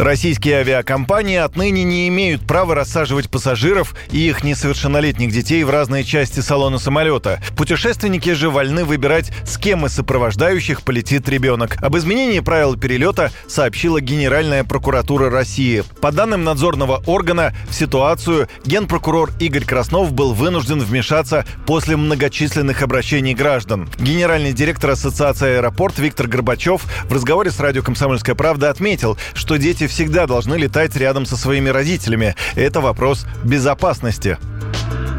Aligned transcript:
Российские 0.00 0.60
авиакомпании 0.60 1.36
отныне 1.36 1.84
не 1.84 2.08
имеют 2.08 2.46
права 2.46 2.74
рассаживать 2.74 3.28
пассажиров 3.28 3.94
и 4.10 4.26
их 4.26 4.42
несовершеннолетних 4.42 5.30
детей 5.30 5.62
в 5.62 5.68
разные 5.68 6.04
части 6.04 6.40
салона 6.40 6.78
самолета. 6.78 7.42
Путешественники 7.54 8.32
же 8.32 8.48
вольны 8.48 8.86
выбирать, 8.86 9.30
с 9.44 9.58
кем 9.58 9.84
из 9.84 9.92
сопровождающих 9.92 10.84
полетит 10.84 11.28
ребенок. 11.28 11.76
Об 11.82 11.98
изменении 11.98 12.40
правил 12.40 12.78
перелета 12.78 13.30
сообщила 13.46 14.00
Генеральная 14.00 14.64
прокуратура 14.64 15.28
России. 15.28 15.84
По 16.00 16.12
данным 16.12 16.44
надзорного 16.44 17.02
органа, 17.04 17.52
в 17.68 17.74
ситуацию 17.74 18.48
генпрокурор 18.64 19.32
Игорь 19.38 19.66
Краснов 19.66 20.12
был 20.12 20.32
вынужден 20.32 20.80
вмешаться 20.80 21.44
после 21.66 21.98
многочисленных 21.98 22.80
обращений 22.80 23.34
граждан. 23.34 23.90
Генеральный 23.98 24.54
директор 24.54 24.92
Ассоциации 24.92 25.56
«Аэропорт» 25.56 25.98
Виктор 25.98 26.26
Горбачев 26.26 26.86
в 27.04 27.12
разговоре 27.12 27.50
с 27.50 27.60
радио 27.60 27.82
«Комсомольская 27.82 28.34
правда» 28.34 28.70
отметил, 28.70 29.18
что 29.34 29.58
дети 29.58 29.89
всегда 29.90 30.26
должны 30.26 30.54
летать 30.54 30.96
рядом 30.96 31.26
со 31.26 31.36
своими 31.36 31.68
родителями. 31.68 32.36
Это 32.54 32.80
вопрос 32.80 33.26
безопасности 33.44 34.38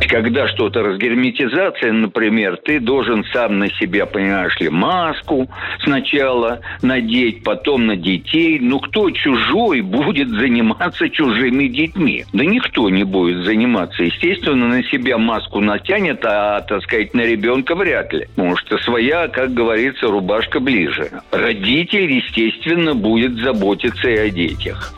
когда 0.08 0.48
что-то 0.48 0.82
разгерметизация, 0.82 1.92
например, 1.92 2.58
ты 2.58 2.80
должен 2.80 3.24
сам 3.34 3.60
на 3.60 3.70
себя, 3.70 4.06
понимаешь 4.06 4.60
ли, 4.60 4.70
маску 4.70 5.50
сначала 5.84 6.60
надеть, 6.82 7.44
потом 7.44 7.88
на 7.88 7.96
детей. 7.96 8.60
Ну, 8.60 8.80
кто 8.80 9.10
чужой 9.12 9.82
будет 9.82 10.30
заниматься 10.30 11.10
чужими 11.10 11.68
детьми? 11.68 12.26
Да 12.34 12.46
никто 12.46 12.90
не 12.90 13.04
будет 13.04 13.46
заниматься. 13.46 14.04
Естественно, 14.04 14.68
на 14.68 14.84
себя 14.84 15.18
маску 15.18 15.60
натянет, 15.60 16.24
а, 16.26 16.62
так 16.62 16.84
сказать, 16.84 17.14
на 17.14 17.22
ребенка 17.22 17.76
вряд 17.76 18.14
ли. 18.14 18.28
Потому 18.36 18.58
что 18.58 18.78
своя, 18.80 19.28
как 19.28 19.54
говорится, 19.54 20.08
рубашка 20.08 20.60
ближе. 20.60 21.12
Родитель, 21.32 22.12
естественно, 22.12 22.96
будет 22.96 23.36
заботиться 23.36 24.10
и 24.10 24.18
о 24.18 24.30
детях. 24.30 24.94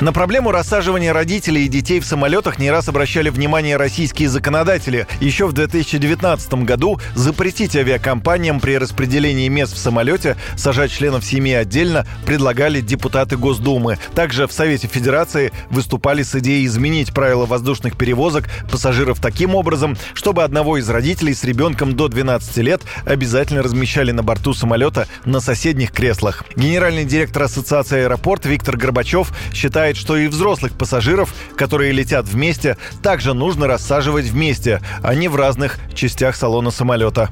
На 0.00 0.12
проблему 0.12 0.52
рассаживания 0.52 1.12
родителей 1.12 1.64
и 1.64 1.68
детей 1.68 1.98
в 1.98 2.06
самолетах 2.06 2.60
не 2.60 2.70
раз 2.70 2.88
обращали 2.88 3.30
внимание 3.30 3.76
российские 3.76 4.28
законодатели. 4.28 5.08
Еще 5.18 5.48
в 5.48 5.52
2019 5.52 6.54
году 6.62 7.00
запретить 7.16 7.74
авиакомпаниям 7.74 8.60
при 8.60 8.78
распределении 8.78 9.48
мест 9.48 9.74
в 9.74 9.78
самолете 9.78 10.36
сажать 10.54 10.92
членов 10.92 11.24
семьи 11.24 11.52
отдельно 11.52 12.06
предлагали 12.24 12.80
депутаты 12.80 13.36
Госдумы. 13.36 13.98
Также 14.14 14.46
в 14.46 14.52
Совете 14.52 14.86
Федерации 14.86 15.50
выступали 15.68 16.22
с 16.22 16.32
идеей 16.36 16.66
изменить 16.66 17.12
правила 17.12 17.44
воздушных 17.44 17.96
перевозок 17.96 18.48
пассажиров 18.70 19.18
таким 19.20 19.56
образом, 19.56 19.96
чтобы 20.14 20.44
одного 20.44 20.78
из 20.78 20.88
родителей 20.88 21.34
с 21.34 21.42
ребенком 21.42 21.96
до 21.96 22.06
12 22.06 22.56
лет 22.58 22.82
обязательно 23.04 23.64
размещали 23.64 24.12
на 24.12 24.22
борту 24.22 24.54
самолета 24.54 25.08
на 25.24 25.40
соседних 25.40 25.90
креслах. 25.90 26.44
Генеральный 26.54 27.04
директор 27.04 27.42
Ассоциации 27.42 28.02
аэропорт 28.02 28.46
Виктор 28.46 28.76
Горбачев 28.76 29.32
считает, 29.52 29.87
считает, 29.88 29.96
что 29.96 30.16
и 30.16 30.28
взрослых 30.28 30.76
пассажиров, 30.76 31.34
которые 31.56 31.92
летят 31.92 32.26
вместе, 32.26 32.76
также 33.02 33.34
нужно 33.34 33.66
рассаживать 33.66 34.26
вместе, 34.26 34.80
а 35.02 35.14
не 35.14 35.28
в 35.28 35.36
разных 35.36 35.78
частях 35.94 36.36
салона 36.36 36.70
самолета. 36.70 37.28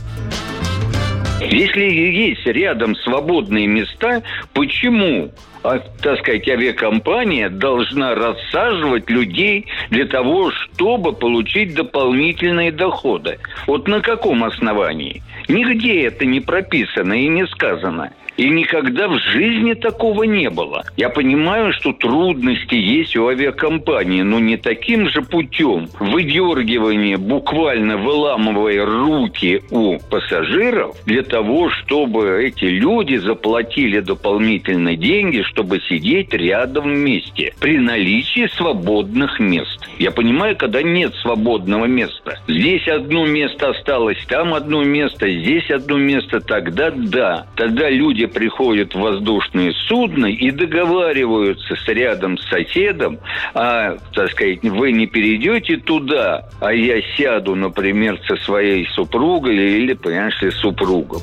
Если 1.41 1.85
есть 1.85 2.47
рядом 2.47 2.97
свободные 2.97 3.67
места, 3.67 4.23
почему 4.55 5.31
а, 5.63 5.81
так 6.01 6.19
сказать, 6.21 6.49
авиакомпания 6.49 7.51
должна 7.51 8.15
рассаживать 8.15 9.11
людей 9.11 9.67
для 9.91 10.07
того, 10.07 10.51
чтобы 10.53 11.13
получить 11.13 11.75
дополнительные 11.75 12.73
доходы. 12.73 13.39
Вот 13.67 13.89
на 13.89 14.01
каком 14.01 14.45
основании? 14.45 15.23
Нигде 15.49 16.03
это 16.03 16.25
не 16.25 16.41
прописано 16.41 17.13
и 17.15 17.29
не 17.29 17.47
сказано. 17.47 18.13
И 18.37 18.51
никогда 18.51 19.09
в 19.09 19.19
жизни 19.19 19.73
такого 19.73 20.25
не 20.25 20.51
было. 20.51 20.85
Я 20.97 21.09
понимаю, 21.09 21.73
что 21.73 21.93
трудности 21.93 22.75
есть 22.75 23.17
у 23.17 23.29
авиакомпании, 23.29 24.23
но 24.23 24.39
не 24.39 24.59
таким 24.59 25.09
же 25.09 25.23
путем 25.23 25.89
выдергивания, 25.99 27.17
буквально 27.17 27.97
выламывая 27.97 28.85
руки 28.85 29.63
у 29.71 29.99
пассажиров 30.11 30.97
для 31.07 31.23
того, 31.23 31.71
чтобы 31.71 32.43
эти 32.45 32.65
люди 32.65 33.17
заплатили 33.17 34.01
дополнительные 34.01 34.97
деньги, 34.97 35.41
чтобы 35.43 35.81
сидеть 35.81 36.35
рядом 36.35 36.85
вместе 36.85 37.55
при 37.59 37.79
наличии 37.79 38.49
свободных 38.55 39.41
мест. 39.41 39.76
Я 39.99 40.11
понимаю, 40.11 40.57
когда 40.57 40.83
нет 40.83 41.15
свободного 41.17 41.87
места. 41.87 42.39
Здесь 42.47 42.87
одно 42.89 43.27
место 43.27 43.71
осталось, 43.71 44.19
там 44.29 44.55
одно 44.55 44.83
место, 44.85 45.29
здесь 45.29 45.71
одно 45.71 45.97
место, 45.97 46.41
тогда 46.41 46.91
да. 46.91 47.47
Тогда 47.57 47.89
люди 47.89 48.27
приходят 48.27 48.95
в 48.95 49.01
воздушные 49.01 49.73
судно 49.89 50.27
и 50.27 50.51
договариваются 50.51 51.77
с 51.77 51.89
рядом 51.89 52.39
с 52.39 52.49
соседом, 52.49 53.19
а, 53.55 53.97
так 54.13 54.31
сказать, 54.31 54.63
вы 54.63 54.93
не 54.93 55.07
перейдете 55.07 55.77
туда, 55.79 56.49
а 56.61 56.73
я 56.73 57.01
сяду, 57.17 57.55
например, 57.55 58.21
со 58.27 58.37
своей 58.37 58.87
супругой 58.89 59.57
или, 59.57 59.95
понимаешь 59.95 60.41
ли, 60.43 60.51
супругом. 60.51 61.21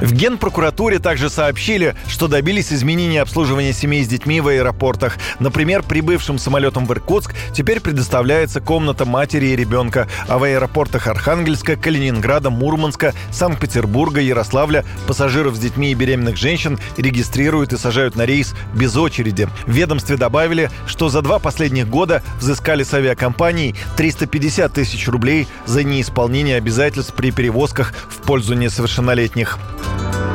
В 0.00 0.12
Генпрокуратуре 0.12 0.98
также 0.98 1.30
сообщили, 1.30 1.94
что 2.08 2.28
добились 2.28 2.72
изменения 2.72 3.22
обслуживания 3.22 3.72
семей 3.72 4.04
с 4.04 4.08
детьми 4.08 4.40
в 4.40 4.48
аэропортах. 4.48 5.16
Например, 5.38 5.82
прибывшим 5.82 6.38
самолетом 6.38 6.86
в 6.86 6.92
Иркутск 6.92 7.34
теперь 7.54 7.80
предоставляется 7.80 8.60
комната 8.60 9.04
матери 9.04 9.46
и 9.46 9.56
ребенка, 9.56 10.08
а 10.28 10.38
в 10.38 10.42
аэропортах 10.42 11.06
Архангельска, 11.06 11.76
Калининграда, 11.76 12.50
Мурманска, 12.50 13.14
Санкт-Петербурга, 13.30 14.20
Ярославля 14.20 14.84
пассажиров 15.06 15.56
с 15.56 15.58
детьми 15.58 15.92
и 15.92 15.94
беременных 15.94 16.36
женщин 16.36 16.78
регистрируют 16.96 17.72
и 17.72 17.78
сажают 17.78 18.16
на 18.16 18.26
рейс 18.26 18.54
без 18.74 18.96
очереди. 18.96 19.48
В 19.66 19.72
ведомстве 19.72 20.16
добавили, 20.16 20.70
что 20.86 21.08
за 21.08 21.22
два 21.22 21.38
последних 21.38 21.88
года 21.88 22.22
взыскали 22.40 22.82
с 22.82 22.92
авиакомпаний 22.92 23.74
350 23.96 24.72
тысяч 24.72 25.08
рублей 25.08 25.46
за 25.66 25.84
неисполнение 25.84 26.56
обязательств 26.56 27.14
при 27.14 27.30
перевозках 27.30 27.94
в 28.10 28.18
пользу 28.18 28.54
несовершеннолетних. 28.54 29.58